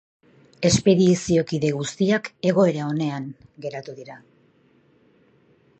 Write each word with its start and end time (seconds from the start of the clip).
Espediziokide 0.69 1.69
guztiak 1.81 2.31
egoera 2.53 2.87
onean 2.95 3.29
heldu 3.83 3.97
dira. 4.01 4.21